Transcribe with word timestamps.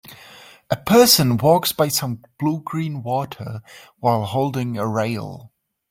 A 0.71 0.77
person 0.77 1.37
walks 1.37 1.73
by 1.73 1.87
some 1.89 2.23
bluegreen 2.39 3.03
water 3.03 3.61
while 3.99 4.25
holding 4.25 4.75
a 4.75 4.87
rail. 4.87 5.51